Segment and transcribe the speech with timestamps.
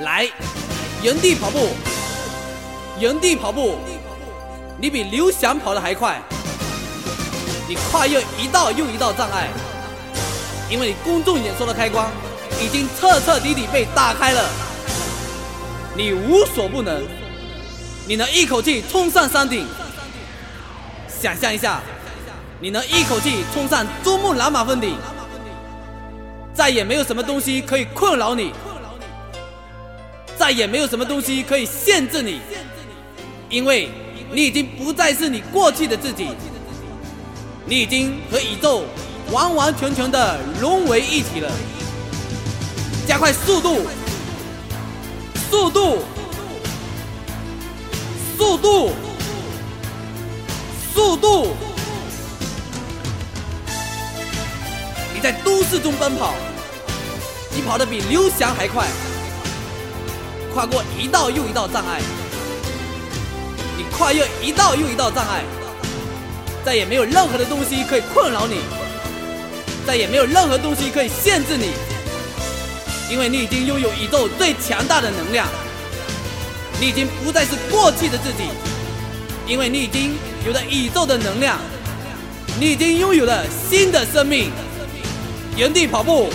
[0.00, 0.26] 来，
[1.02, 1.68] 原地跑步，
[2.98, 3.76] 原地跑步，
[4.78, 6.18] 你比刘翔跑得还快。
[7.68, 9.48] 你跨越一道又一道障碍，
[10.70, 12.10] 因为你公众演说的开关
[12.62, 14.48] 已经彻彻底底被打开了。
[15.94, 17.02] 你无所不能，
[18.06, 19.66] 你能一口气冲上山顶。
[21.08, 21.82] 想象一下，
[22.58, 24.96] 你能一口气冲上珠穆朗玛峰顶，
[26.54, 28.54] 再也没有什么东西可以困扰你。
[30.50, 32.40] 再也没有什么东西可以限制你，
[33.48, 33.88] 因为
[34.32, 36.26] 你已经不再是你过去的自己，
[37.66, 38.84] 你已经和宇宙
[39.30, 41.48] 完完全全的融为一体了。
[43.06, 43.82] 加快速度，
[45.48, 45.98] 速度，
[48.36, 48.90] 速度，
[50.92, 51.54] 速度！
[55.14, 56.34] 你在都市中奔跑，
[57.54, 58.88] 你跑得比刘翔还快。
[60.52, 62.00] 跨过一道又一道障碍，
[63.76, 65.44] 你跨越一道又一道障碍，
[66.64, 68.56] 再也没有任何的东西可以困扰你，
[69.86, 71.70] 再也没有任何东西可以限制你，
[73.08, 75.46] 因为你已经拥有宇宙最强大的能量，
[76.80, 78.50] 你已经不再是过去的自己，
[79.46, 81.58] 因为你已经有了宇宙的能量，
[82.58, 84.50] 你已经拥有了新的生命。
[85.56, 86.30] 原地跑步，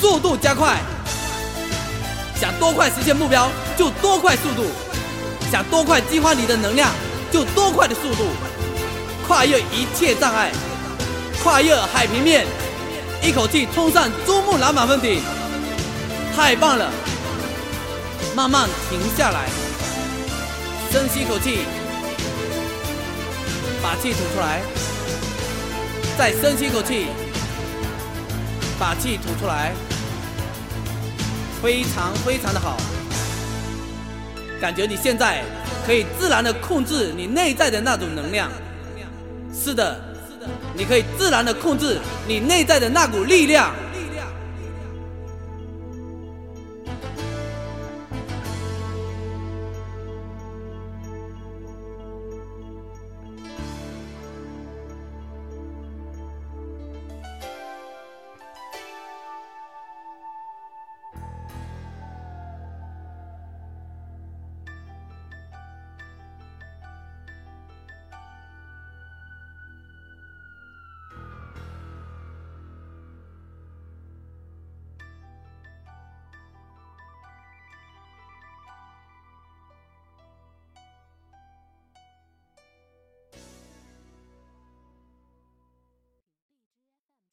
[0.00, 0.80] 速度加快。
[2.44, 4.64] 想多快实现目标，就多快速度；
[5.50, 6.90] 想多快激发你的能量，
[7.32, 8.26] 就多快的速度。
[9.26, 10.52] 跨越一切障碍，
[11.42, 12.44] 跨越海平面，
[13.22, 15.22] 一口气冲上珠穆朗玛峰顶，
[16.36, 16.90] 太棒了！
[18.36, 19.48] 慢慢停下来，
[20.92, 21.60] 深吸一口气，
[23.82, 24.60] 把气吐出来，
[26.18, 27.06] 再深吸一口气，
[28.78, 29.72] 把气吐出来。
[31.64, 32.76] 非常非常的好，
[34.60, 35.42] 感觉你现在
[35.86, 38.50] 可以自然的控制你内在的那种能量。
[39.50, 39.98] 是的，
[40.74, 41.98] 你可以自然的控制
[42.28, 43.74] 你内在的那股力量。